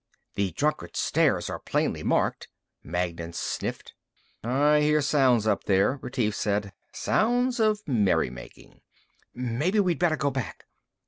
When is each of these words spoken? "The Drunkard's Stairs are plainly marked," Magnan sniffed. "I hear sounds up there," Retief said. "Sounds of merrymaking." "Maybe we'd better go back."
"The 0.33 0.49
Drunkard's 0.53 0.97
Stairs 0.97 1.47
are 1.47 1.59
plainly 1.59 2.01
marked," 2.01 2.47
Magnan 2.81 3.33
sniffed. 3.33 3.93
"I 4.43 4.81
hear 4.81 4.99
sounds 4.99 5.45
up 5.45 5.65
there," 5.65 5.97
Retief 6.01 6.33
said. 6.35 6.73
"Sounds 6.91 7.59
of 7.59 7.87
merrymaking." 7.87 8.81
"Maybe 9.35 9.79
we'd 9.79 9.99
better 9.99 10.17
go 10.17 10.31
back." 10.31 10.63